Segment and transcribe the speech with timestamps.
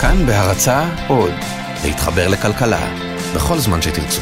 [0.00, 1.32] כאן בהרצה עוד,
[1.84, 2.88] להתחבר לכלכלה,
[3.34, 4.20] בכל זמן שתרצו.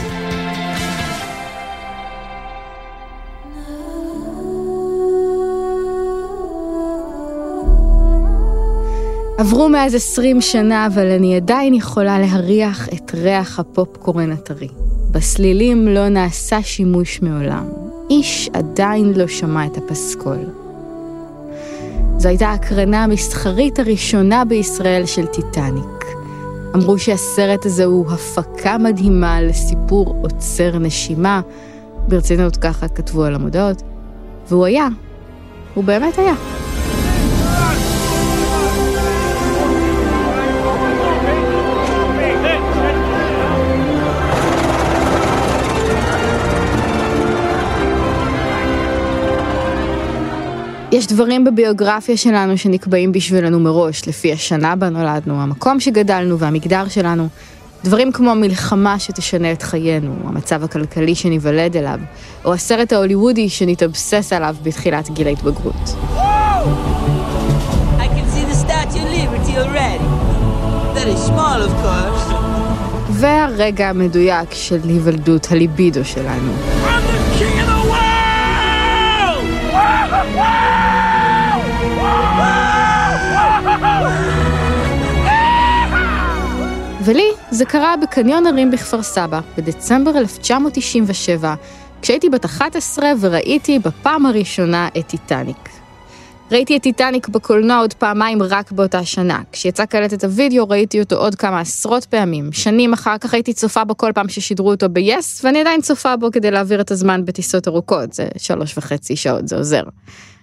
[9.38, 14.68] עברו מאז עשרים שנה, אבל אני עדיין יכולה להריח את ריח הפופקורן הטרי.
[15.10, 17.68] בסלילים לא נעשה שימוש מעולם.
[18.10, 20.57] איש עדיין לא שמע את הפסקול.
[22.18, 26.04] זו הייתה ההקרנה המסחרית הראשונה בישראל של טיטניק.
[26.74, 31.40] אמרו שהסרט הזה הוא הפקה מדהימה לסיפור עוצר נשימה,
[32.08, 33.82] ברצינות ככה כתבו על המודעות,
[34.48, 34.88] והוא היה.
[35.74, 36.34] הוא באמת היה.
[50.92, 57.28] יש דברים בביוגרפיה שלנו שנקבעים בשבילנו מראש, לפי השנה בה נולדנו, המקום שגדלנו והמגדר שלנו.
[57.84, 61.98] דברים כמו מלחמה שתשנה את חיינו, המצב הכלכלי שניוולד אליו,
[62.44, 65.96] או הסרט ההוליוודי שנתאבסס עליו בתחילת גיל ההתבגרות.
[73.10, 76.52] והרגע המדויק של היוולדות הליבידו שלנו.
[87.08, 91.54] ולי זה קרה בקניון הרים בכפר סבא, בדצמבר 1997,
[92.02, 95.68] כשהייתי בת 11 וראיתי בפעם הראשונה את טיטניק.
[96.52, 99.42] ראיתי את טיטניק בקולנוע עוד פעמיים רק באותה שנה.
[99.52, 102.52] כשיצא קלטת הוידאו ראיתי אותו עוד כמה עשרות פעמים.
[102.52, 106.30] שנים אחר כך הייתי צופה בו כל פעם ששידרו אותו ב-yes, ואני עדיין צופה בו
[106.32, 109.82] כדי להעביר את הזמן בטיסות ארוכות, זה שלוש וחצי שעות, זה עוזר.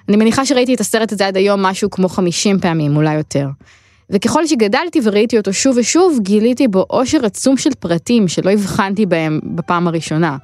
[0.09, 3.47] אני מניחה שראיתי את הסרט הזה עד היום משהו כמו 50 פעמים, אולי יותר.
[4.09, 9.39] וככל שגדלתי וראיתי אותו שוב ושוב, גיליתי בו עושר עצום של פרטים שלא הבחנתי בהם
[9.43, 10.37] בפעם הראשונה.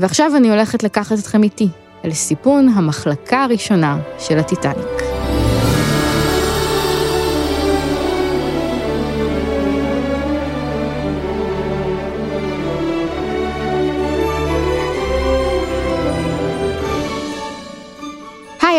[0.00, 1.68] ועכשיו אני הולכת לקחת אתכם איתי,
[2.04, 5.31] אל סיפון המחלקה הראשונה של הטיטניק.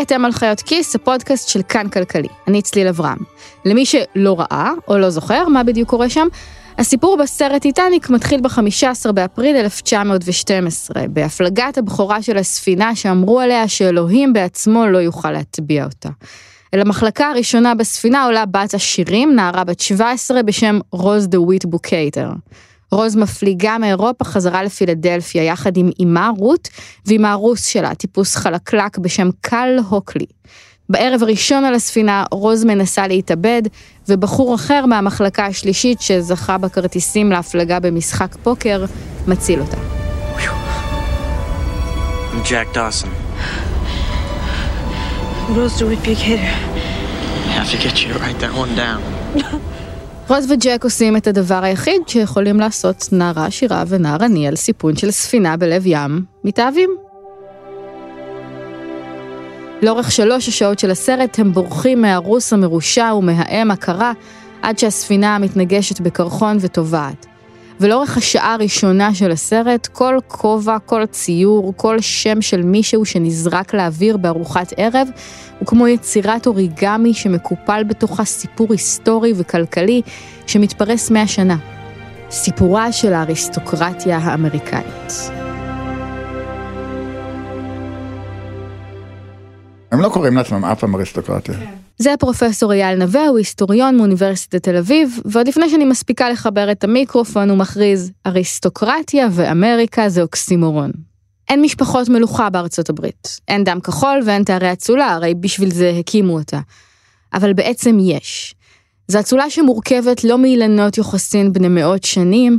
[0.03, 2.27] אתם על חיות כיס, הפודקאסט של כאן כלכלי.
[2.47, 3.17] אני צליל אברהם.
[3.65, 6.27] למי שלא ראה או לא זוכר מה בדיוק קורה שם,
[6.77, 14.87] הסיפור בסרט טיטניק מתחיל ב-15 באפריל 1912, בהפלגת הבכורה של הספינה שאמרו עליה שאלוהים בעצמו
[14.87, 16.09] לא יוכל להטביע אותה.
[16.73, 22.29] אל המחלקה הראשונה בספינה עולה בת עשירים, נערה בת 17 בשם רוז דה וויט בוקייטר.
[22.93, 26.69] רוז מפליגה מאירופה חזרה לפילדלפיה יחד עם אמה רות
[27.05, 30.25] ועם הארוס שלה, טיפוס חלקלק בשם קל הוקלי.
[30.89, 33.61] בערב הראשון על הספינה רוז מנסה להתאבד,
[34.09, 38.85] ובחור אחר מהמחלקה השלישית שזכה בכרטיסים להפלגה במשחק פוקר,
[39.27, 39.77] מציל אותה.
[42.33, 43.09] I'm Jack Dawson.
[45.55, 46.53] Rose DeWitt Buchater.
[47.47, 49.01] I have to get you to write that one down.
[50.27, 55.11] רוז וג'ק עושים את הדבר היחיד שיכולים לעשות נערה עשירה ונער עני על סיפון של
[55.11, 56.89] ספינה בלב ים, מתאהבים.
[59.81, 64.11] לאורך שלוש השעות של הסרט הם בורחים מהרוס המרושע ומהאם הקרה
[64.61, 67.32] עד שהספינה מתנגשת בקרחון וטובעת.
[67.79, 74.17] ולאורך השעה הראשונה של הסרט, כל כובע, כל ציור, כל שם של מישהו שנזרק לאוויר
[74.17, 75.07] בארוחת ערב,
[75.59, 80.01] הוא כמו יצירת אוריגמי שמקופל בתוכה סיפור היסטורי וכלכלי
[80.47, 81.57] שמתפרס מאה שנה.
[82.31, 85.13] סיפורה של האריסטוקרטיה האמריקאית.
[89.91, 91.82] הם לא קוראים לעצמם אף פעם אריסטוקרטיה.
[91.97, 96.83] זה הפרופסור אייל נווה, הוא היסטוריון מאוניברסיטת תל אביב, ועוד לפני שאני מספיקה לחבר את
[96.83, 100.91] המיקרופון הוא מכריז, אריסטוקרטיה ואמריקה זה אוקסימורון.
[101.49, 106.33] אין משפחות מלוכה בארצות הברית, אין דם כחול ואין תארי אצולה, הרי בשביל זה הקימו
[106.33, 106.59] אותה.
[107.33, 108.55] אבל בעצם יש.
[109.07, 112.57] זו אצולה שמורכבת לא מאילנות יוחסין בני מאות שנים,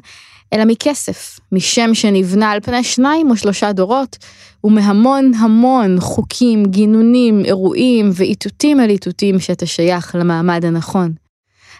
[0.54, 4.16] אלא מכסף, משם שנבנה על פני שניים או שלושה דורות,
[4.64, 11.12] ומהמון המון חוקים, גינונים, אירועים ואיתותים על איתותים שאתה שייך למעמד הנכון.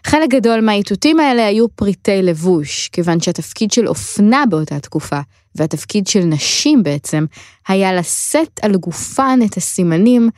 [0.07, 5.21] חלק גדול מהאיתותים האלה היו פריטי לבוש, כיוון שהתפקיד של אופנה באותה תקופה,
[5.55, 7.25] והתפקיד של נשים בעצם,
[7.69, 10.31] היה לשאת על גופן את הסימנים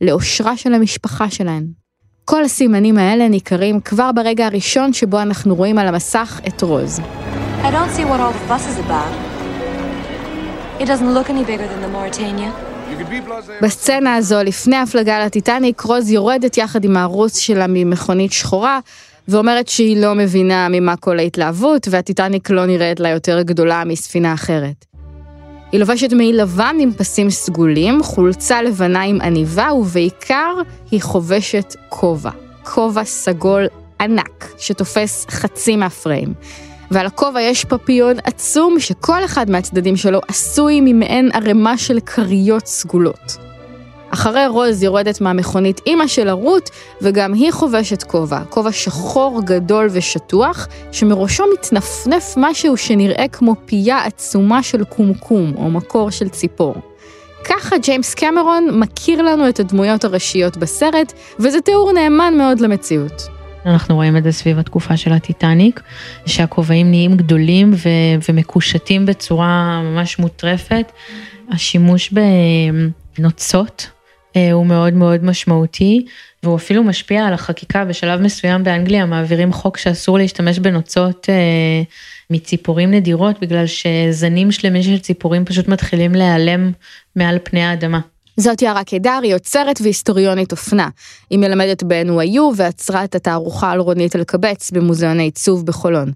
[0.00, 1.66] לאושרה של המשפחה שלהן.
[2.24, 7.00] כל הסימנים האלה ניכרים כבר ברגע הראשון שבו אנחנו רואים על המסך את רוז.
[7.66, 9.12] I don't see what all the fuss is about.
[10.82, 12.50] It doesn't look any bigger than the Mauritania.
[13.62, 18.80] בסצנה הזו, לפני ההפלגה לטיטניק, רוז יורדת יחד עם הרוס שלה ממכונית שחורה,
[19.28, 24.84] ואומרת שהיא לא מבינה ממה כל ההתלהבות, והטיטניק לא נראית לה יותר גדולה מספינה אחרת.
[25.72, 30.54] היא לובשת מעיל לבן עם פסים סגולים, חולצה לבנה עם עניבה, ובעיקר
[30.90, 32.30] היא חובשת כובע.
[32.62, 33.66] כובע סגול
[34.00, 36.34] ענק, שתופס חצי מהפריים.
[36.90, 43.36] ועל הכובע יש פפיון עצום שכל אחד מהצדדים שלו עשוי ממעין ערימה של כריות סגולות.
[44.10, 46.70] אחרי רוז יורדת מהמכונית אימא של הרות,
[47.02, 54.62] וגם היא חובשת כובע, כובע שחור גדול ושטוח, שמראשו מתנפנף משהו שנראה כמו פייה עצומה
[54.62, 56.74] של קומקום, או מקור של ציפור.
[57.44, 63.33] ככה ג'יימס קמרון מכיר לנו את הדמויות הראשיות בסרט, וזה תיאור נאמן מאוד למציאות.
[63.66, 65.80] אנחנו רואים את זה סביב התקופה של הטיטניק,
[66.26, 70.92] שהכובעים נהיים גדולים ו- ומקושטים בצורה ממש מוטרפת.
[71.50, 72.12] השימוש
[73.18, 73.90] בנוצות
[74.36, 76.06] אה, הוא מאוד מאוד משמעותי,
[76.42, 77.84] והוא אפילו משפיע על החקיקה.
[77.84, 81.82] בשלב מסוים באנגליה מעבירים חוק שאסור להשתמש בנוצות אה,
[82.30, 86.72] מציפורים נדירות, בגלל שזנים שלמים של ציפורים פשוט מתחילים להיעלם
[87.16, 88.00] מעל פני האדמה.
[88.36, 90.88] זאת יערה קידר, היא יוצרת והיסטוריונית אופנה.
[91.30, 96.12] היא מלמדת ב-NYU ועצרה את התערוכה על רונית אלקבץ במוזיאון העיצוב בחולון.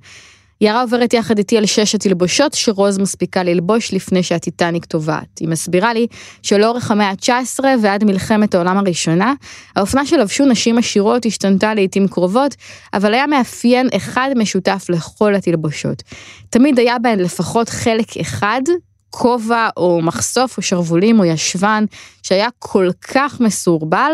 [0.61, 5.39] יערה עוברת יחד איתי על שש התלבושות שרוז מספיקה ללבוש לפני שהטיטניק טובעת.
[5.41, 6.07] היא מסבירה לי
[6.43, 9.35] שלאורך המאה ה-19 ועד מלחמת העולם הראשונה,
[9.77, 12.55] האופנה שלבשו נשים עשירות השתנתה לעיתים קרובות,
[12.95, 16.03] אבל היה מאפיין אחד משותף לכל התלבושות.
[16.51, 18.63] תמיד היה בהן לפחות חלק אחד
[19.11, 21.85] כובע או מחשוף או שרוולים או ישבן
[22.23, 24.13] שהיה כל כך מסורבל,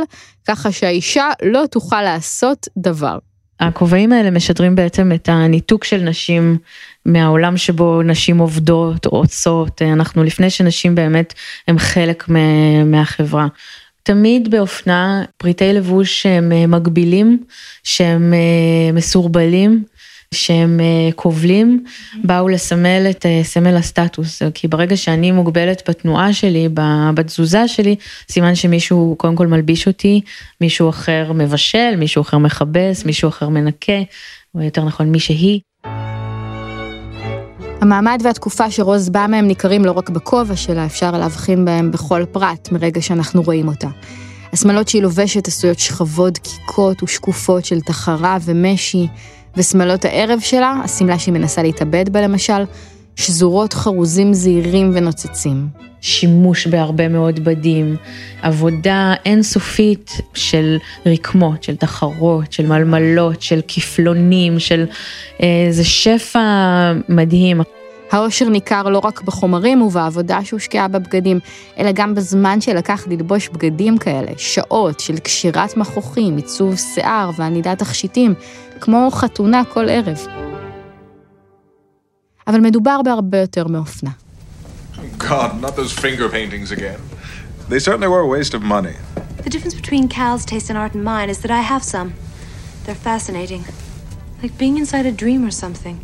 [0.48, 3.18] ככה שהאישה לא תוכל לעשות דבר.
[3.60, 6.58] הכובעים האלה משדרים בעצם את הניתוק של נשים
[7.06, 11.34] מהעולם שבו נשים עובדות עושות, אנחנו לפני שנשים באמת
[11.68, 12.28] הם חלק
[12.86, 13.46] מהחברה.
[14.02, 17.44] תמיד באופנה פריטי לבוש שהם מגבילים,
[17.82, 18.34] שהם
[18.92, 19.84] מסורבלים,
[20.34, 20.80] שהם
[21.16, 21.84] קובלים,
[22.24, 26.68] באו לסמל את סמל הסטטוס, כי ברגע שאני מוגבלת בתנועה שלי,
[27.14, 27.96] בתזוזה שלי,
[28.30, 30.20] סימן שמישהו קודם כל מלביש אותי,
[30.60, 34.02] מישהו אחר מבשל, מישהו אחר מכבס, מישהו אחר מנקה,
[34.54, 35.60] או יותר נכון מי שהיא.
[37.80, 42.72] המעמד והתקופה שרוז באה מהם ניכרים לא רק בכובע שלה, אפשר להבחין בהם בכל פרט
[42.72, 43.88] מרגע שאנחנו רואים אותה.
[44.52, 49.06] השמלות שהיא לובשת עשויות שכבות דקיקות ושקופות של תחרה ומשי,
[49.56, 52.64] ושמלות הערב שלה, השמלה שהיא מנסה להתאבד בה למשל,
[53.16, 55.68] שזורות חרוזים זעירים ונוצצים.
[56.00, 57.96] שימוש בהרבה מאוד בדים,
[58.42, 64.86] עבודה אינסופית של רקמות, של תחרות, של מלמלות, של כפלונים, של
[65.40, 67.60] איזה אה, שפע מדהים.
[68.10, 71.40] האושר ניכר לא רק בחומרים ובעבודה שהושקעה בבגדים,
[71.78, 78.34] אלא גם בזמן שלקח ללבוש בגדים כאלה, שעות של קשירת מכוחים, עיצוב שיער וענידת תכשיטים,
[78.81, 80.17] כמו חתונה כל ערב.
[82.47, 84.11] אבל מדובר בהרבה יותר מאופנה.
[85.17, 86.99] God, not those finger paintings again.
[87.69, 88.95] They certainly were a waste of money.
[89.43, 92.13] The difference between Cal's taste in art and mine is that I have some.
[92.83, 93.63] They're fascinating.
[94.41, 95.97] Like being inside a dream or something.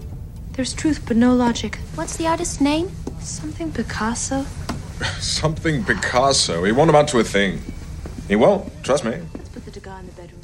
[0.53, 1.79] There's truth but no logic.
[1.95, 2.87] What's the artist's name?
[3.19, 4.45] Something Picasso?
[5.19, 6.63] Something Picasso.
[6.63, 7.53] He won't amount to a thing.
[8.27, 9.15] He won't, trust me.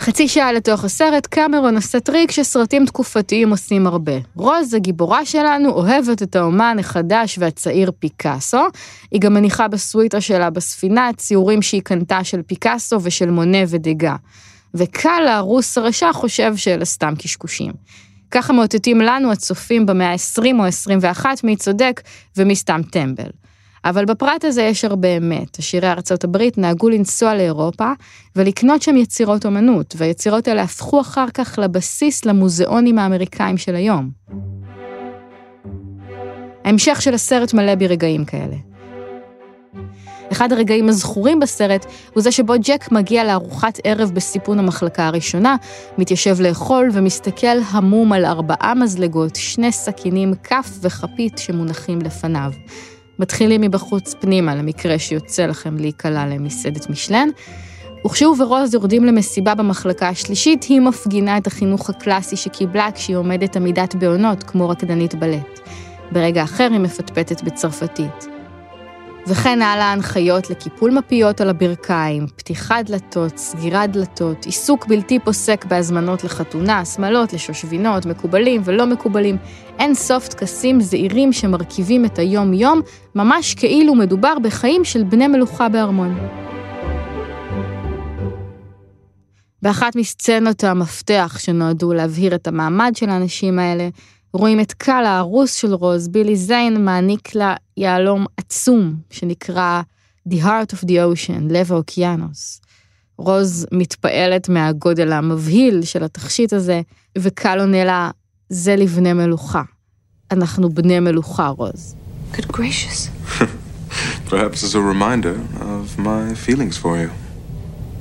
[0.00, 4.12] חצי שעה לתוך הסרט, קמרון עושה טריק שסרטים תקופתיים עושים הרבה.
[4.34, 8.66] רוז, הגיבורה שלנו, אוהבת את האומן החדש והצעיר פיקאסו.
[9.10, 14.16] היא גם מניחה בסוויטה שלה בספינה ציורים שהיא קנתה של פיקאסו ושל מונה ודגה.
[14.74, 17.72] וקל הרוס הרשע חושב שאלה סתם קשקושים.
[18.30, 22.00] ככה מאותתים לנו הצופים במאה ה-20 או ה-21 מי צודק
[22.36, 23.30] ומי סתם טמבל.
[23.88, 25.58] אבל בפרט הזה יש הרבה אמת.
[25.58, 27.92] עשירי ארצות הברית נהגו לנסוע לאירופה
[28.36, 34.10] ולקנות שם יצירות אומנות, והיצירות האלה הפכו אחר כך לבסיס למוזיאונים האמריקאים של היום.
[36.64, 38.56] ההמשך של הסרט מלא ברגעים כאלה.
[40.32, 45.56] אחד הרגעים הזכורים בסרט הוא זה שבו ג'ק מגיע לארוחת ערב בסיפון המחלקה הראשונה,
[45.98, 52.52] מתיישב לאכול ומסתכל המום על ארבעה מזלגות, שני סכינים, כף וכפית שמונחים לפניו.
[53.18, 57.28] מתחילים מבחוץ פנימה, למקרה שיוצא לכם להיקלע למסעדת משלן.
[58.06, 63.94] וכשהוא ורוז יורדים למסיבה במחלקה השלישית, היא מפגינה את החינוך הקלאסי שקיבלה כשהיא עומדת עמידת
[63.94, 65.60] בעונות, כמו רקדנית בלט.
[66.12, 68.35] ברגע אחר היא מפטפטת בצרפתית.
[69.28, 76.24] וכן הלאה ההנחיות לקיפול מפיות על הברכיים, פתיחת דלתות, סגירת דלתות, עיסוק בלתי פוסק בהזמנות
[76.24, 79.36] לחתונה, שמלות, לשושבינות, מקובלים ולא מקובלים,
[79.78, 82.80] אין סוף טקסים זעירים שמרכיבים את היום-יום,
[83.14, 86.18] ממש כאילו מדובר בחיים של בני מלוכה בארמון.
[89.62, 93.88] באחת מסצנות המפתח שנועדו להבהיר את המעמד של האנשים האלה,
[94.36, 99.82] רואים את קל הארוס של רוז, בילי זיין מעניק לה יהלום עצום שנקרא
[100.28, 102.60] The Heart of the Ocean, לב האוקיינוס.
[103.18, 106.80] רוז מתפעלת מהגודל המבהיל של התכשיט הזה,
[107.18, 108.10] וקל עונה לה,
[108.48, 109.62] זה לבני מלוכה.
[110.30, 111.94] אנחנו בני מלוכה, רוז.
[112.32, 113.10] Good gracious.
[114.30, 117.10] Perhaps as a reminder of my feelings for you.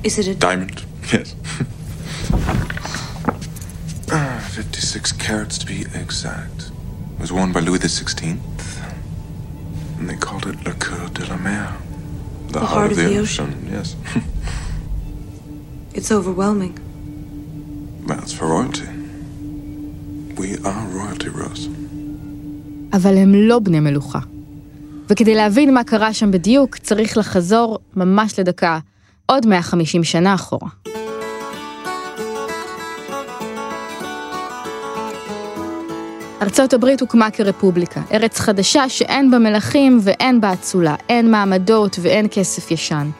[0.04, 0.78] Is it a Diamond,
[1.12, 1.34] yes.
[4.10, 6.70] Ah, 56 carats to be exact.
[7.16, 8.38] It was worn by Louis XVI.
[9.98, 11.72] And they called it Le Coeur de la Mer.
[12.52, 13.50] The, heart, of, the, ocean.
[13.70, 13.96] yes.
[15.94, 16.74] It's overwhelming.
[18.06, 18.88] That's for royalty.
[20.36, 21.68] We are royalty, Rose.
[22.92, 24.18] אבל הם לא בני מלוכה.
[25.08, 28.78] וכדי להבין מה קרה שם בדיוק, צריך לחזור ממש לדקה,
[29.26, 30.68] עוד 150 שנה אחורה.
[36.42, 42.26] ארצות הברית הוקמה כרפובליקה, ארץ חדשה שאין בה מלכים ואין בה אצולה, אין מעמדות ואין
[42.30, 43.10] כסף ישן.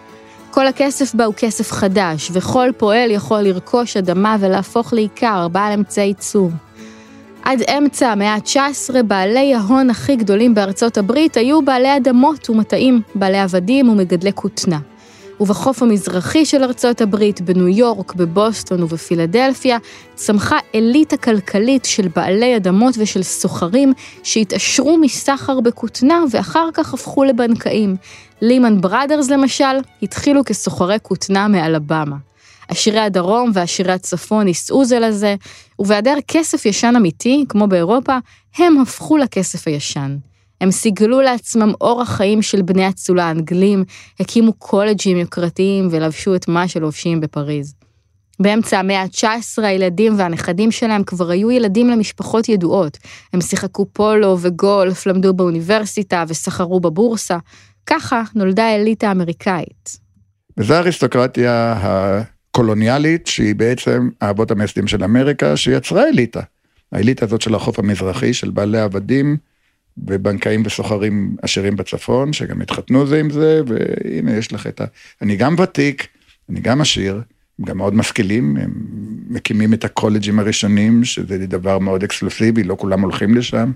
[0.50, 6.06] כל הכסף בה הוא כסף חדש, וכל פועל יכול לרכוש אדמה ולהפוך לעיקר, בעל אמצעי
[6.06, 6.50] ייצור.
[7.42, 13.38] עד אמצע המאה ה-19 בעלי ההון הכי גדולים בארצות הברית היו בעלי אדמות ומטעים, בעלי
[13.38, 14.78] עבדים ומגדלי כותנה.
[15.40, 19.78] ובחוף המזרחי של ארצות הברית, בניו יורק, בבוסטון ובפילדלפיה,
[20.14, 27.96] צמחה אליטה כלכלית של בעלי אדמות ושל סוחרים שהתעשרו מסחר בכותנה ואחר כך הפכו לבנקאים.
[28.40, 32.16] לימן בראדרס למשל, התחילו כסוחרי כותנה מאלבמה.
[32.68, 35.34] עשירי הדרום ועשירי הצפון נישאו זה לזה,
[35.78, 38.18] ובהיעדר כסף ישן אמיתי, כמו באירופה,
[38.58, 40.16] הם הפכו לכסף הישן.
[40.60, 43.84] הם סיגלו לעצמם אורח חיים של בני אצולה האנגלים,
[44.20, 47.74] הקימו קולג'ים יוקרתיים ולבשו את מה שלובשים בפריז.
[48.40, 52.98] באמצע המאה ה-19 הילדים והנכדים שלהם כבר היו ילדים למשפחות ידועות.
[53.32, 57.38] הם שיחקו פולו וגולף, למדו באוניברסיטה וסחרו בבורסה.
[57.86, 59.98] ככה נולדה האליטה האמריקאית.
[60.58, 66.40] וזו האריסטוקרטיה הקולוניאלית, שהיא בעצם האבות המייסדים של אמריקה, שיצרה אליטה.
[66.92, 69.36] האליטה הזאת של החוף המזרחי, של בעלי עבדים
[69.98, 74.84] ובנקאים וסוחרים עשירים בצפון, שגם התחתנו זה עם זה, והנה יש לך את ה...
[75.22, 76.06] אני גם ותיק,
[76.50, 77.22] אני גם עשיר,
[77.58, 78.70] הם גם מאוד משכילים, הם
[79.28, 83.72] מקימים את הקולג'ים הראשונים, שזה דבר מאוד אקסקלוסיבי, לא כולם הולכים לשם.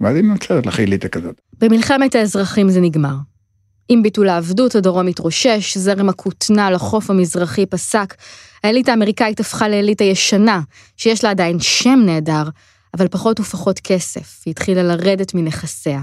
[0.00, 1.40] ואז היא נוצרת לך אליטה כזאת.
[1.60, 3.14] במלחמת האזרחים זה נגמר.
[3.88, 8.14] עם ביטול העבדות, הדרום התרושש, זרם הכותנה לחוף המזרחי פסק.
[8.64, 10.60] האליטה האמריקאית הפכה לאליטה ישנה,
[10.96, 12.42] שיש לה עדיין שם נהדר,
[12.94, 14.42] אבל פחות ופחות כסף.
[14.46, 16.00] היא התחילה לרדת מנכסיה.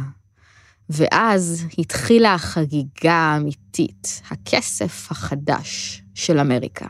[0.90, 6.86] ואז התחילה החגיגה האמיתית, הכסף החדש של אמריקה.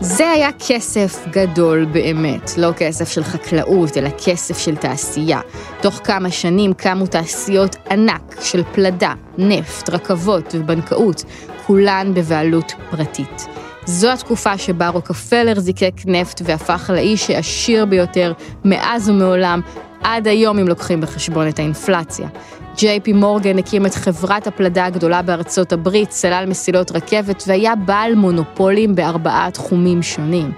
[0.00, 5.40] זה היה כסף גדול באמת, לא כסף של חקלאות, אלא כסף של תעשייה.
[5.82, 11.24] תוך כמה שנים קמו תעשיות ענק של פלדה, נפט, רכבות ובנקאות,
[11.66, 13.65] כולן בבעלות פרטית.
[13.86, 18.32] זו התקופה שבה רוקפלר זיקק נפט והפך לאיש העשיר ביותר
[18.64, 19.60] מאז ומעולם,
[20.02, 22.28] עד היום אם לוקחים בחשבון את האינפלציה.
[22.76, 28.14] ג'יי פי מורגן הקים את חברת הפלדה הגדולה בארצות הברית, סלל מסילות רכבת והיה בעל
[28.14, 30.52] מונופולים בארבעה תחומים שונים.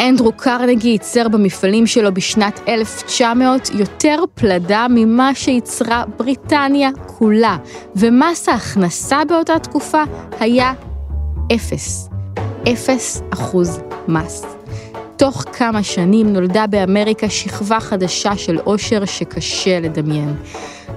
[0.00, 7.56] אנדרו קרנגי ייצר במפעלים שלו בשנת 1900 יותר פלדה ממה שייצרה בריטניה כולה,
[7.96, 10.02] ומס ההכנסה באותה תקופה
[10.40, 10.72] היה
[11.54, 12.07] אפס.
[12.72, 14.56] אפס אחוז מס.
[15.18, 20.36] תוך כמה שנים נולדה באמריקה שכבה חדשה של עושר שקשה לדמיין.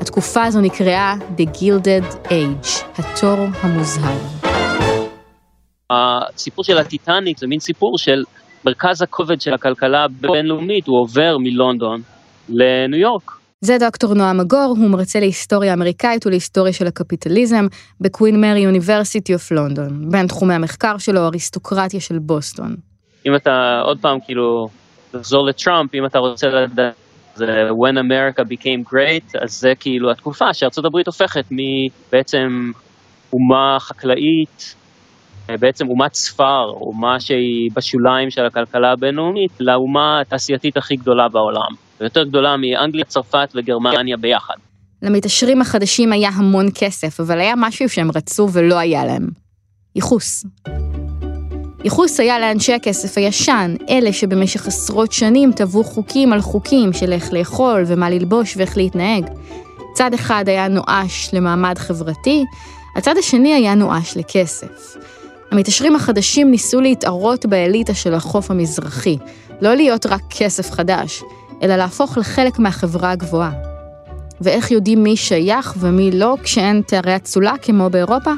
[0.02, 4.18] התקופה הזו נקראה The Gilded Age, התור המוזהר.
[5.90, 8.24] הסיפור של הטיטניק זה מין סיפור של
[8.66, 12.02] מרכז הכובד של הכלכלה הבינלאומית, הוא עובר מלונדון
[12.50, 13.41] לניו יורק.
[13.64, 17.66] זה דוקטור נועם מגור, הוא מרצה להיסטוריה אמריקאית ולהיסטוריה של הקפיטליזם
[18.02, 20.10] ב Queen Mary University of London.
[20.12, 22.76] בין תחומי המחקר שלו, אריסטוקרטיה של בוסטון.
[23.28, 24.68] אם אתה עוד פעם כאילו
[25.12, 26.96] תחזור לטראמפ, אם אתה רוצה לדעת,
[27.36, 32.72] זה When America became great, אז זה כאילו התקופה שארצות הברית הופכת מבעצם
[33.34, 34.76] אומה חקלאית,
[35.60, 41.72] בעצם אומת ספר, אומה שהיא בשוליים של הכלכלה הבינלאומית, לאומה התעשייתית הכי גדולה בעולם.
[42.02, 44.56] ויותר גדולה מאנגליה, צרפת וגרמניה ביחד.
[45.02, 49.28] למתעשרים החדשים היה המון כסף, אבל היה משהו שהם רצו ולא היה להם.
[49.96, 50.46] ייחוס.
[51.84, 57.34] ייחוס היה לאנשי הכסף הישן, אלה שבמשך עשרות שנים טבעו חוקים על חוקים של איך
[57.34, 59.26] לאכול ומה ללבוש ואיך להתנהג.
[59.94, 62.44] צד אחד היה נואש למעמד חברתי,
[62.96, 64.98] הצד השני היה נואש לכסף.
[65.52, 69.18] המתעשרים החדשים ניסו להתערות באליטה של החוף המזרחי,
[69.62, 71.24] לא להיות רק כסף חדש,
[71.64, 73.52] אלא להפוך לחלק מהחברה הגבוהה.
[74.42, 78.32] ואיך יודעים מי שייך ומי לא כשאין תארי אצולה כמו באירופה?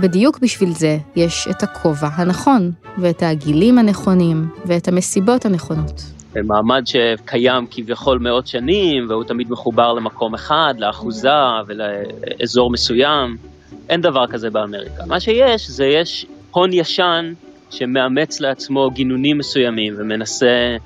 [0.00, 6.02] בדיוק בשביל זה יש את הכובע הנכון, ואת הגילים הנכונים, ואת המסיבות הנכונות.
[6.44, 11.28] מעמד שקיים כביכול מאות שנים, והוא תמיד מחובר למקום אחד, לאחוזה
[11.66, 13.49] ולאזור מסוים.
[13.88, 15.02] אין דבר כזה באמריקה.
[15.06, 17.32] מה שיש, זה יש הון ישן
[17.70, 20.76] שמאמץ לעצמו גינונים מסוימים ומנסה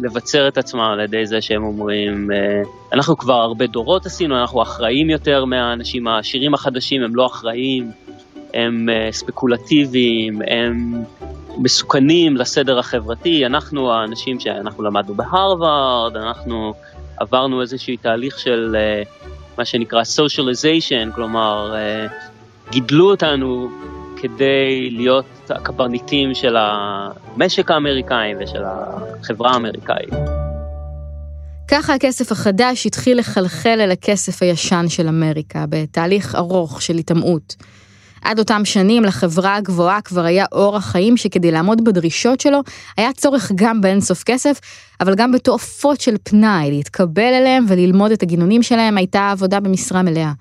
[0.00, 2.62] לבצר את עצמם על ידי זה שהם אומרים, אה,
[2.92, 7.90] אנחנו כבר הרבה דורות עשינו, אנחנו אחראים יותר מהאנשים העשירים החדשים, הם לא אחראים,
[8.54, 11.02] הם אה, ספקולטיביים, הם
[11.58, 16.74] מסוכנים לסדר החברתי, אנחנו האנשים שאנחנו למדנו בהרווארד, אנחנו
[17.16, 19.02] עברנו איזשהו תהליך של אה,
[19.58, 21.74] מה שנקרא socialization, כלומר,
[22.70, 23.70] גידלו אותנו
[24.16, 30.14] כדי להיות הקברניטים של המשק האמריקאי ושל החברה האמריקאית.
[31.68, 37.56] ככה הכסף החדש התחיל לחלחל אל הכסף הישן של אמריקה, בתהליך ארוך של היטמעות.
[38.24, 42.58] עד אותם שנים לחברה הגבוהה כבר היה אורח חיים שכדי לעמוד בדרישות שלו,
[42.96, 44.60] היה צורך גם באינסוף כסף,
[45.00, 50.32] אבל גם בתועפות של פנאי, להתקבל אליהם וללמוד את הגינונים שלהם הייתה עבודה במשרה מלאה.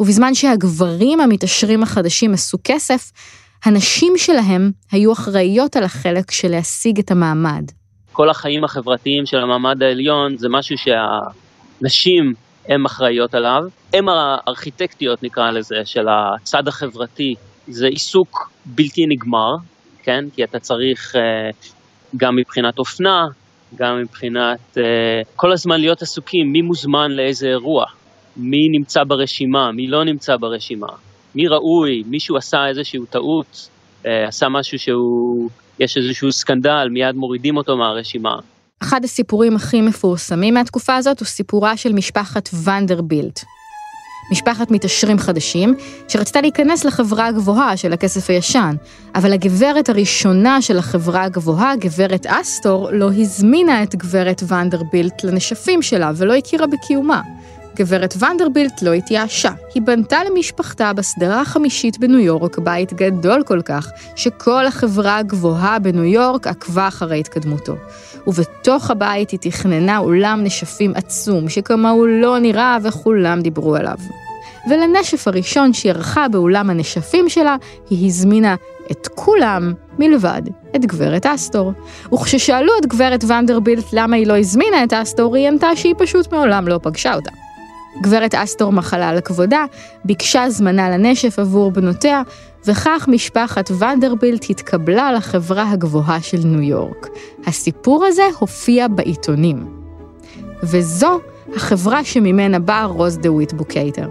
[0.00, 3.12] ובזמן שהגברים המתעשרים החדשים עשו כסף,
[3.64, 7.64] הנשים שלהם היו אחראיות על החלק של להשיג את המעמד.
[8.12, 12.34] כל החיים החברתיים של המעמד העליון זה משהו שהנשים
[12.68, 13.62] הן אחראיות עליו.
[13.94, 17.34] הן הארכיטקטיות נקרא לזה, של הצד החברתי.
[17.66, 19.56] זה עיסוק בלתי נגמר,
[20.02, 20.24] כן?
[20.34, 21.50] כי אתה צריך אה,
[22.16, 23.24] גם מבחינת אופנה,
[23.76, 24.82] גם מבחינת אה,
[25.36, 27.84] כל הזמן להיות עסוקים מי מוזמן לאיזה אירוע.
[28.36, 30.86] מי נמצא ברשימה, מי לא נמצא ברשימה,
[31.34, 33.68] מי ראוי, מישהו עשה איזושהי טעות,
[34.06, 38.34] אה, עשה משהו שהוא, יש איזשהו סקנדל, מיד מורידים אותו מהרשימה.
[38.82, 43.40] אחד הסיפורים הכי מפורסמים מהתקופה הזאת הוא סיפורה של משפחת ונדרבילט.
[44.30, 45.74] משפחת מתעשרים חדשים,
[46.08, 48.76] שרצתה להיכנס לחברה הגבוהה של הכסף הישן,
[49.14, 56.12] אבל הגברת הראשונה של החברה הגבוהה, גברת אסטור, לא הזמינה את גברת ונדרבילט לנשפים שלה
[56.16, 57.22] ולא הכירה בקיומה.
[57.78, 59.50] גברת ונדרבילט לא התייאשה.
[59.74, 66.04] היא בנתה למשפחתה בסדרה החמישית בניו יורק בית גדול כל כך, שכל החברה הגבוהה בניו
[66.04, 67.76] יורק עקבה אחרי התקדמותו.
[68.26, 73.98] ובתוך הבית היא תכננה אולם נשפים עצום, שכמוהו לא נראה וכולם דיברו עליו.
[74.70, 77.56] ולנשף הראשון שהיא ערכה באולם הנשפים שלה,
[77.90, 78.54] היא הזמינה
[78.90, 80.42] את כולם מלבד
[80.76, 81.72] את גברת אסטור.
[82.12, 86.68] וכששאלו את גברת ונדרבילט למה היא לא הזמינה את אסטור, היא ענתה שהיא פשוט מעולם
[86.68, 87.30] לא פגשה אותה.
[88.02, 89.64] גברת אסטור מחלה על כבודה,
[90.04, 92.22] ביקשה הזמנה לנשף עבור בנותיה,
[92.66, 97.08] וכך משפחת ונדרבילט התקבלה לחברה הגבוהה של ניו יורק.
[97.46, 99.66] הסיפור הזה הופיע בעיתונים.
[100.62, 101.20] וזו
[101.56, 104.08] החברה שממנה באה רוז דה וויט בוקייטר.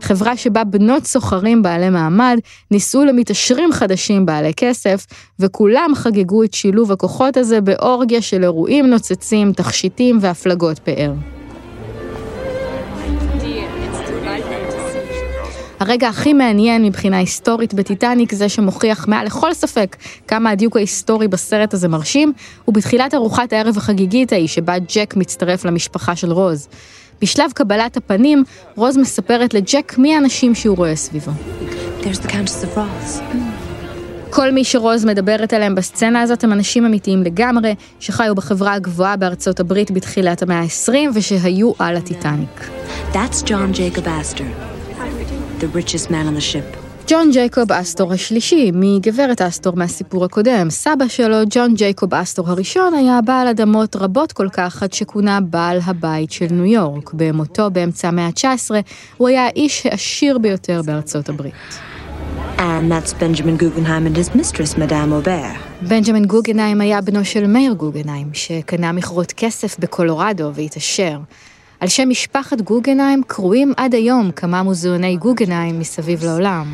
[0.00, 2.38] חברה שבה בנות סוחרים בעלי מעמד
[2.70, 5.06] נישאו למתעשרים חדשים בעלי כסף,
[5.40, 11.12] וכולם חגגו את שילוב הכוחות הזה באורגיה של אירועים נוצצים, תכשיטים והפלגות פאר.
[15.86, 19.96] הרגע הכי מעניין מבחינה היסטורית בטיטניק זה שמוכיח מעל לכל ספק
[20.28, 22.32] כמה הדיוק ההיסטורי בסרט הזה מרשים,
[22.64, 26.68] הוא בתחילת ארוחת הערב החגיגית ההיא שבה ג'ק מצטרף למשפחה של רוז.
[27.22, 28.44] בשלב קבלת הפנים,
[28.76, 31.32] רוז מספרת לג'ק מי האנשים שהוא רואה סביבו.
[34.30, 39.60] כל מי שרוז מדברת עליהם בסצנה הזאת הם אנשים אמיתיים לגמרי, שחיו בחברה הגבוהה בארצות
[39.60, 42.70] הברית בתחילת המאה ה-20 ושהיו על הטיטניק.
[43.12, 44.73] That's John Jacob Astor.
[45.60, 46.84] The richest man on the ship.
[47.08, 50.70] ג'ון ג'ייקוב אסטור השלישי, מגברת אסטור מהסיפור הקודם.
[50.70, 55.78] סבא שלו, ג'ון ג'ייקוב אסטור הראשון, היה בעל אדמות רבות כל כך עד שכונה בעל
[55.84, 57.10] הבית של ניו יורק.
[57.12, 58.70] במותו באמצע המאה ה-19,
[59.16, 61.54] הוא היה האיש העשיר ביותר בארצות הברית.
[62.58, 65.86] And that's Benjamin Guggenheim and his mistress, Madame Aubert.
[65.88, 71.18] בנג'מין גוגנהיים היה בנו של מאיר גוגנהיים, שקנה מכרות כסף בקולורדו והתעשר.
[71.84, 76.66] על שם משפחת גוגנהיים קרויים עד היום כמה מוזיאוני גוגנהיים מסביב לעולם.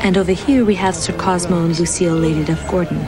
[0.00, 3.00] And over here we have Sir Cosmo and Lucille Lady Duff Gordon.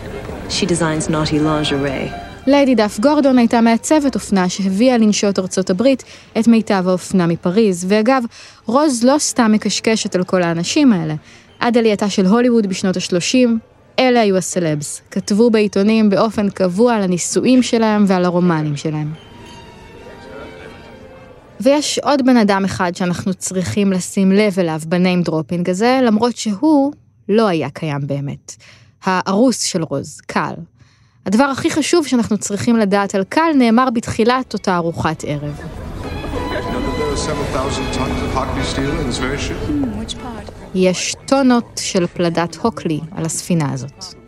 [0.49, 2.13] She designs naughty lingerie.
[2.47, 6.05] ליידי דף גורדון הייתה מעצבת אופנה שהביאה לנשות ארצות הברית
[6.39, 8.25] את מיטב האופנה מפריז, ואגב,
[8.67, 11.15] רוז לא סתם מקשקשת על כל האנשים האלה.
[11.61, 13.49] עד עלייתה של הוליווד בשנות ה-30,
[13.99, 15.01] אלה היו הסלבס.
[15.11, 19.34] כתבו בעיתונים באופן קבוע על הנישואים שלהם ועל הרומנים שלהם.
[21.61, 26.37] ויש עוד בן אדם אחד שאנחנו צריכים לשים לב אליו ב name dropping הזה, למרות
[26.37, 26.93] שהוא
[27.29, 28.57] לא היה קיים באמת.
[29.05, 30.55] הארוס של רוז, קל.
[31.27, 35.61] הדבר הכי חשוב שאנחנו צריכים לדעת על קל נאמר בתחילת אותה ארוחת ערב.
[40.75, 44.24] יש טונות של פלדת הוקלי על הספינה הזאת.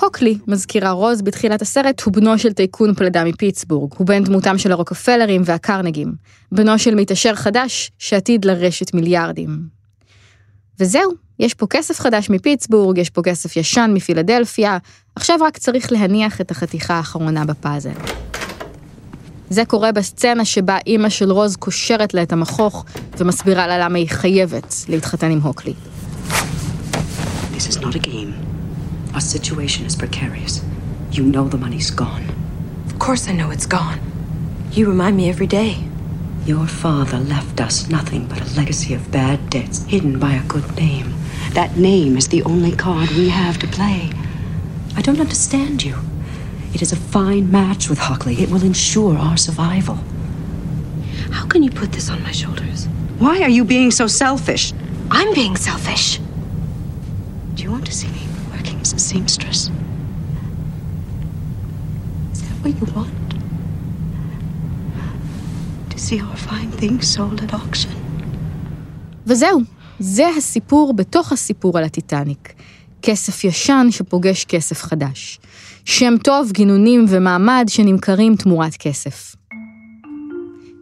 [0.00, 4.72] הוקלי, מזכירה רוז בתחילת הסרט, הוא בנו של טייקון פלדה מפיטסבורג, הוא בן דמותם של
[4.72, 6.12] הרוקפלרים והקרנגים,
[6.52, 9.58] בנו של מתעשר חדש שעתיד לרשת מיליארדים.
[10.80, 14.78] וזהו, יש פה כסף חדש מפיטסבורג, יש פה כסף ישן מפילדלפיה,
[15.16, 17.90] עכשיו רק צריך להניח את החתיכה האחרונה בפאזל.
[19.50, 22.84] זה קורה בסצנה שבה אימא של רוז קושרת לה את המכוך
[23.18, 25.74] ומסבירה לה למה היא חייבת להתחתן עם הוקלי.
[27.56, 28.49] This is not a game.
[29.14, 30.64] Our situation is precarious.
[31.10, 32.24] You know the money's gone.
[32.86, 33.98] Of course I know it's gone.
[34.72, 35.84] You remind me every day.
[36.46, 40.76] Your father left us nothing but a legacy of bad debts hidden by a good
[40.76, 41.12] name.
[41.52, 44.10] That name is the only card we have to play.
[44.96, 45.98] I don't understand you.
[46.72, 48.40] It is a fine match with Hockley.
[48.40, 49.98] It will ensure our survival.
[51.32, 52.86] How can you put this on my shoulders?
[53.18, 54.72] Why are you being so selfish?
[55.10, 56.20] I'm being selfish.
[57.54, 58.29] Do you want to see me working
[58.90, 59.70] as a seamstress?
[62.32, 63.30] Is that what you want?
[65.90, 67.90] To see our fine things sold at auction?
[69.26, 69.60] וזהו,
[69.98, 72.52] זה הסיפור בתוך הסיפור על הטיטניק.
[73.02, 75.40] כסף ישן שפוגש כסף חדש.
[75.84, 79.29] שם טוב, גינונים ומעמד שנמכרים תמורת כסף.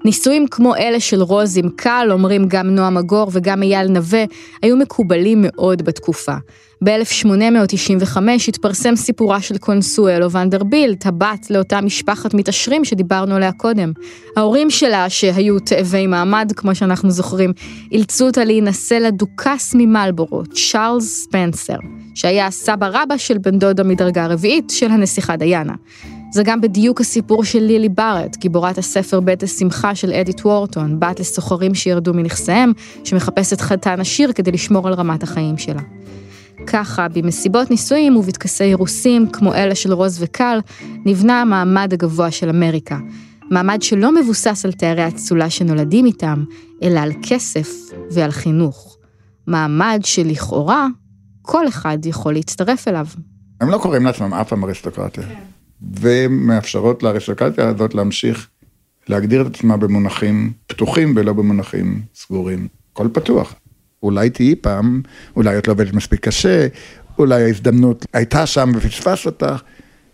[0.04, 4.24] ניסויים כמו אלה של רוז עם קל, אומרים גם נועם אגור וגם אייל נווה,
[4.62, 6.34] היו מקובלים מאוד בתקופה.
[6.84, 13.92] ב-1895 התפרסם סיפורה של קונסואלו ונדרבילט, הבת לאותה משפחת מתעשרים שדיברנו עליה קודם.
[14.36, 17.52] ההורים שלה, שהיו תאבי מעמד, כמו שאנחנו זוכרים,
[17.92, 21.76] אילצו אותה להינשא לדוכס ממלבורו, צ'ארלס ספנסר,
[22.14, 25.74] שהיה הסבא רבא של בן דודה מדרגה רביעית של הנסיכה דיאנה.
[26.30, 31.20] זה גם בדיוק הסיפור של לילי בארט, גיבורת הספר בית השמחה של אדית וורטון, בת
[31.20, 32.72] לסוחרים שירדו מנכסיהם,
[33.04, 35.80] שמחפשת חתן עשיר כדי לשמור על רמת החיים שלה.
[36.66, 40.58] ככה, במסיבות נישואים ובטקסי אירוסים, כמו אלה של רוז וקל,
[41.04, 42.98] נבנה המעמד הגבוה של אמריקה.
[43.50, 46.44] מעמד שלא מבוסס על תארי האצולה שנולדים איתם,
[46.82, 47.70] אלא על כסף
[48.10, 48.96] ועל חינוך.
[49.46, 50.86] מעמד שלכאורה
[51.42, 53.06] כל אחד יכול להצטרף אליו.
[53.60, 55.24] הם לא קוראים לעצמם אף פעם אריסטוקרטיה.
[56.00, 58.48] ומאפשרות לאריסטוקרטיה הזאת להמשיך
[59.08, 62.68] להגדיר את עצמה במונחים פתוחים ולא במונחים סגורים.
[62.92, 63.54] הכל פתוח.
[64.02, 65.02] אולי תהיי פעם,
[65.36, 66.66] אולי את לא עובדת מספיק קשה,
[67.18, 69.62] אולי ההזדמנות הייתה שם ופספס אותך.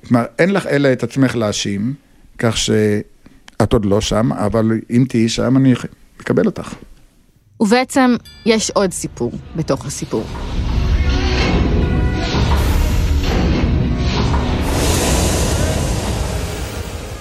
[0.08, 1.94] כלומר, אין לך אלא את עצמך להאשים,
[2.38, 5.74] כך שאת עוד לא שם, אבל אם תהיי שם אני
[6.20, 6.74] אקבל אותך.
[7.60, 10.24] ובעצם יש עוד סיפור בתוך הסיפור.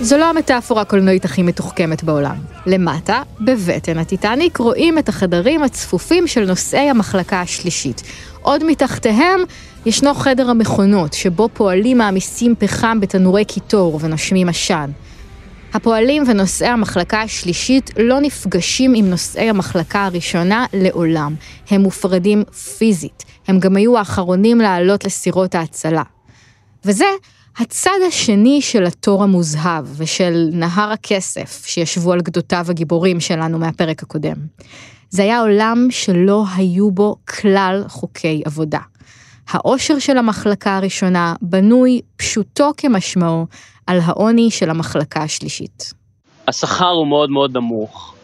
[0.04, 2.36] זו לא המטאפורה הקולנועית הכי מתוחכמת בעולם.
[2.66, 8.02] למטה, בבטן הטיטניק, רואים את החדרים הצפופים של נושאי המחלקה השלישית.
[8.42, 9.40] עוד מתחתיהם
[9.86, 14.92] ישנו חדר המכונות, שבו פועלים מעמיסים פחם בתנורי קיטור ונושמים עשן.
[15.74, 21.36] הפועלים ונושאי המחלקה השלישית לא נפגשים עם נושאי המחלקה הראשונה לעולם.
[21.70, 22.44] הם מופרדים
[22.78, 23.24] פיזית.
[23.48, 26.04] הם גם היו האחרונים לעלות לסירות ההצלה.
[26.86, 27.06] וזה
[27.58, 34.36] הצד השני של התור המוזהב ושל נהר הכסף שישבו על גדותיו הגיבורים שלנו מהפרק הקודם.
[35.10, 38.80] זה היה עולם שלא היו בו כלל חוקי עבודה.
[39.50, 43.46] העושר של המחלקה הראשונה בנוי פשוטו כמשמעו
[43.88, 45.94] על העוני של המחלקה השלישית.
[46.48, 48.16] השכר הוא מאוד מאוד נמוך,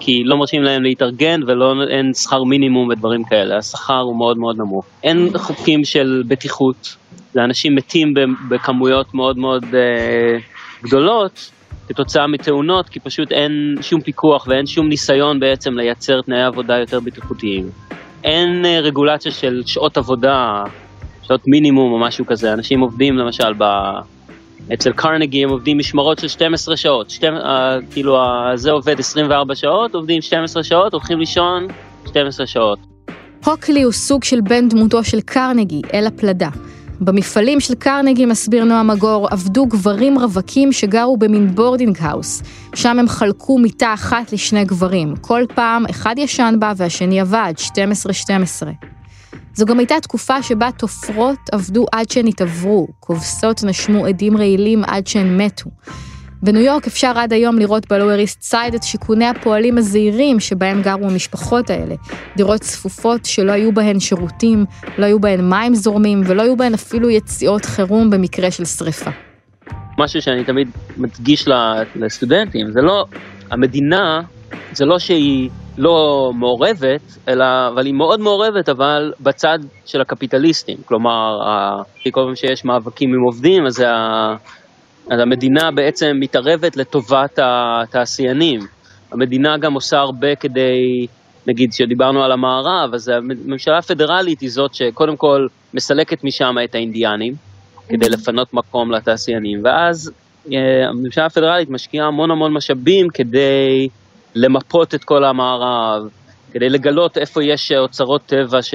[0.00, 4.84] כי לא מרשים להם להתארגן ואין שכר מינימום ודברים כאלה, השכר הוא מאוד מאוד נמוך.
[5.02, 6.96] אין חוקים של בטיחות,
[7.34, 8.14] לאנשים מתים
[8.48, 10.38] בכמויות מאוד מאוד אה,
[10.82, 11.50] גדולות
[11.88, 17.00] כתוצאה מתאונות, כי פשוט אין שום פיקוח ואין שום ניסיון בעצם לייצר תנאי עבודה יותר
[17.00, 17.70] בטיחותיים.
[18.24, 20.64] אין אה, רגולציה של שעות עבודה,
[21.22, 23.64] שעות מינימום או משהו כזה, אנשים עובדים למשל ב...
[24.74, 27.32] אצל קרנגי הם עובדים משמרות של 12 שעות, שתי, uh,
[27.92, 31.66] כאילו uh, זה עובד 24 שעות, עובדים 12 שעות, הולכים לישון
[32.06, 32.78] 12 שעות.
[33.44, 36.48] הוקלי הוא סוג של בן דמותו של קרנגי, אל הפלדה.
[37.04, 42.42] במפעלים של קרנגי, מסביר נועם מגור, עבדו גברים רווקים שגרו במין boarding house.
[42.74, 45.16] שם הם חלקו מיטה אחת לשני גברים.
[45.20, 47.70] כל פעם אחד ישן בה והשני עבד, 12-12.
[49.54, 55.06] זו גם הייתה תקופה שבה תופרות עבדו עד שהן התעברו, כובסות נשמו עדים רעילים עד
[55.06, 55.70] שהן מתו.
[56.44, 61.06] בניו יורק אפשר עד היום לראות בלואר איסט סייד את שיכוני הפועלים הזעירים שבהם גרו
[61.10, 61.94] המשפחות האלה.
[62.36, 64.64] דירות צפופות שלא היו בהן שירותים,
[64.98, 69.10] לא היו בהן מים זורמים ולא היו בהן אפילו יציאות חירום במקרה של שריפה.
[69.98, 71.48] משהו שאני תמיד מדגיש
[71.96, 73.04] לסטודנטים, זה לא,
[73.50, 74.20] המדינה,
[74.72, 80.76] זה לא שהיא לא מעורבת, אלא, אבל היא מאוד מעורבת, אבל בצד של הקפיטליסטים.
[80.84, 81.38] כלומר,
[82.10, 83.92] כל פעם שיש מאבקים עם עובדים, אז, ה,
[85.10, 88.60] אז המדינה בעצם מתערבת לטובת התעשיינים.
[89.12, 91.06] המדינה גם עושה הרבה כדי,
[91.46, 97.34] נגיד, כשדיברנו על המערב, אז הממשלה הפדרלית היא זאת שקודם כל מסלקת משם את האינדיאנים,
[97.88, 100.12] כדי לפנות מקום לתעשיינים, ואז
[100.52, 103.88] אה, הממשלה הפדרלית משקיעה המון המון משאבים כדי
[104.34, 106.08] למפות את כל המערב,
[106.52, 108.74] כדי לגלות איפה יש אוצרות טבע ש...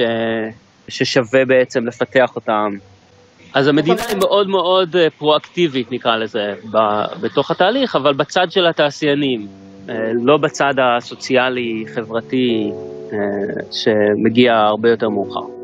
[0.88, 2.70] ששווה בעצם לפתח אותם.
[3.54, 6.54] אז המדינה היא מאוד מאוד אה, פרואקטיבית נקרא לזה
[7.20, 9.46] בתוך התהליך, אבל בצד של התעשיינים,
[9.88, 12.70] אה, לא בצד הסוציאלי-חברתי
[13.70, 15.57] שמגיע הרבה יותר מאוחר.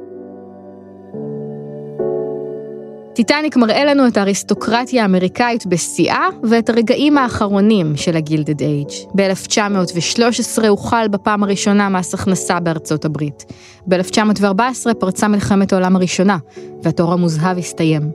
[3.15, 8.89] טיטניק מראה לנו את האריסטוקרטיה האמריקאית בשיאה ואת הרגעים האחרונים של הגילדד אייג'.
[9.15, 13.45] ב-1913 הוחל בפעם הראשונה מס הכנסה בארצות הברית.
[13.87, 16.39] ב-1914 פרצה מלחמת העולם הראשונה,
[16.83, 18.11] והתור המוזהב הסתיים.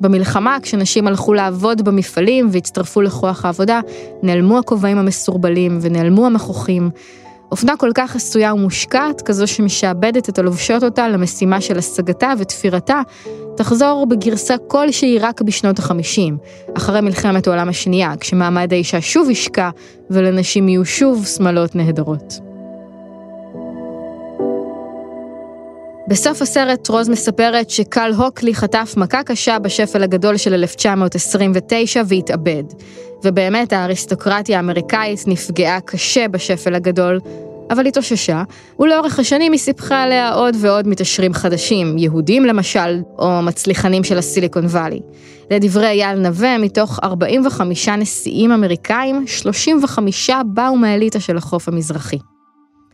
[0.00, 3.80] במלחמה, כשנשים הלכו לעבוד במפעלים והצטרפו לכוח העבודה,
[4.22, 6.90] נעלמו הכובעים המסורבלים ונעלמו המכוחים.
[7.52, 13.00] אופנה כל כך עשויה ומושקעת, כזו שמשעבדת את הלובשות אותה למשימה של השגתה ותפירתה,
[13.56, 16.38] תחזור בגרסה כלשהי רק בשנות החמישים,
[16.76, 19.70] אחרי מלחמת העולם השנייה, כשמעמד האישה שוב ישקע,
[20.10, 22.49] ולנשים יהיו שוב שמלות נהדרות.
[26.10, 32.62] בסוף הסרט רוז מספרת שקל הוקלי חטף מכה קשה בשפל הגדול של 1929 והתאבד.
[33.24, 37.20] ובאמת האריסטוקרטיה האמריקאית נפגעה קשה בשפל הגדול,
[37.70, 38.42] אבל התאוששה,
[38.80, 44.64] ולאורך השנים היא סיפחה עליה עוד ועוד מתעשרים חדשים, יהודים למשל, או מצליחנים של הסיליקון
[44.66, 45.00] וואלי.
[45.50, 52.18] לדברי אייל נווה, מתוך 45 נשיאים אמריקאים, 35 באו מהאליטה של החוף המזרחי.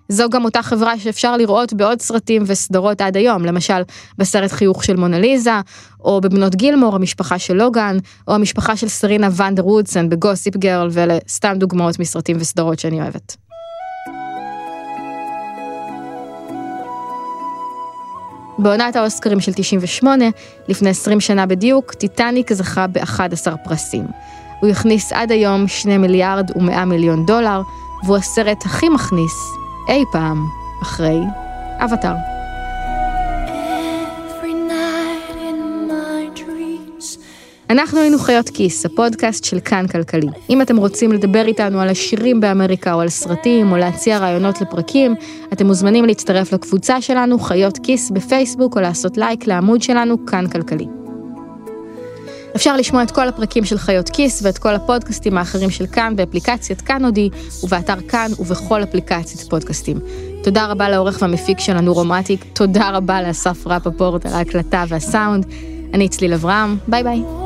[0.08, 3.82] זו גם אותה חברה שאפשר לראות בעוד סרטים וסדרות עד היום, למשל
[4.18, 5.60] בסרט חיוך של מונליזה,
[6.00, 7.96] או בבנות גילמור, המשפחה של לוגן,
[8.28, 13.36] או המשפחה של סרינה ואנדר וודסון בגוסיפ גרל, ואלה סתם דוגמאות מסרטים וסדרות שאני אוהבת.
[18.58, 20.24] בעונת האוסקרים של 98,
[20.68, 24.06] לפני 20 שנה בדיוק, טיטניק זכה ב-11 פרסים.
[24.60, 27.62] הוא הכניס עד היום 2 מיליארד ו-100 מיליון דולר,
[28.04, 30.46] והוא הסרט הכי מכניס אי פעם
[30.82, 31.20] אחרי
[31.78, 32.14] אבטאר.
[37.70, 40.26] אנחנו היינו חיות כיס, הפודקאסט של כאן כלכלי.
[40.50, 45.14] אם אתם רוצים לדבר איתנו על השירים באמריקה או על סרטים, או להציע רעיונות לפרקים,
[45.52, 51.05] אתם מוזמנים להצטרף לקבוצה שלנו, חיות כיס, בפייסבוק, או לעשות לייק לעמוד שלנו, כאן כלכלי.
[52.56, 56.80] אפשר לשמוע את כל הפרקים של חיות כיס ואת כל הפודקאסטים האחרים של כאן באפליקציית
[56.80, 57.30] כאן אודי
[57.62, 59.98] ובאתר כאן ובכל אפליקציית פודקאסטים.
[60.42, 65.46] תודה רבה לעורך והמפיק שלנו רום אטיק, תודה רבה לאסף רפפורט על ההקלטה והסאונד.
[65.94, 67.45] אני צליל אברהם, ביי ביי.